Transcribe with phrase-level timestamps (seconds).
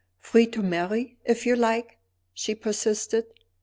[0.19, 1.99] "Free to marry, if you like?"
[2.33, 3.27] she persisted.